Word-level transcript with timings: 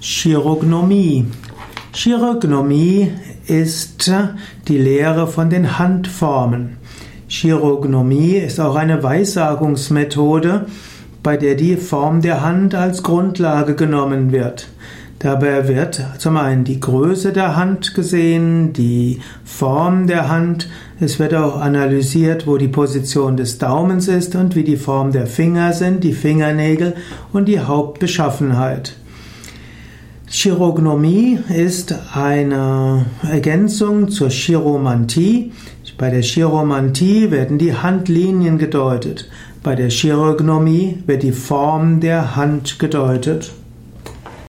Chirognomie. 0.00 1.26
Chirognomie 1.92 3.12
ist 3.46 4.12
die 4.68 4.78
Lehre 4.78 5.26
von 5.26 5.48
den 5.48 5.78
Handformen. 5.78 6.76
Chirognomie 7.28 8.36
ist 8.36 8.60
auch 8.60 8.76
eine 8.76 9.02
Weissagungsmethode, 9.02 10.66
bei 11.22 11.36
der 11.36 11.54
die 11.54 11.76
Form 11.76 12.20
der 12.20 12.42
Hand 12.42 12.74
als 12.74 13.02
Grundlage 13.02 13.74
genommen 13.74 14.32
wird. 14.32 14.68
Dabei 15.18 15.66
wird 15.66 16.04
zum 16.18 16.36
einen 16.36 16.64
die 16.64 16.78
Größe 16.78 17.32
der 17.32 17.56
Hand 17.56 17.94
gesehen, 17.94 18.74
die 18.74 19.20
Form 19.44 20.06
der 20.06 20.28
Hand, 20.28 20.68
es 21.00 21.18
wird 21.18 21.34
auch 21.34 21.58
analysiert, 21.58 22.46
wo 22.46 22.58
die 22.58 22.68
Position 22.68 23.38
des 23.38 23.56
Daumens 23.56 24.08
ist 24.08 24.36
und 24.36 24.54
wie 24.54 24.64
die 24.64 24.76
Form 24.76 25.12
der 25.12 25.26
Finger 25.26 25.72
sind, 25.72 26.04
die 26.04 26.12
Fingernägel 26.12 26.94
und 27.32 27.46
die 27.46 27.60
Hauptbeschaffenheit. 27.60 28.94
Chirognomie 30.28 31.38
ist 31.48 31.94
eine 32.12 33.06
Ergänzung 33.22 34.08
zur 34.08 34.28
Chiromantie. 34.28 35.52
Bei 35.98 36.10
der 36.10 36.22
Chiromantie 36.22 37.30
werden 37.30 37.58
die 37.58 37.74
Handlinien 37.74 38.58
gedeutet. 38.58 39.30
Bei 39.62 39.76
der 39.76 39.88
Chirognomie 39.88 40.98
wird 41.06 41.22
die 41.22 41.32
Form 41.32 42.00
der 42.00 42.34
Hand 42.34 42.80
gedeutet. 42.80 43.52